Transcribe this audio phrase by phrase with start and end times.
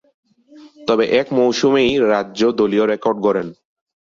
[0.87, 3.47] তবে, এক মৌসুমেই রাজ্য দলীয় রেকর্ড গড়েন।